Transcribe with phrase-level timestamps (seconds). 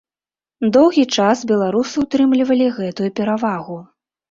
[0.77, 3.81] Доўгі час беларусы ўтрымлівалі гэтую перавагу.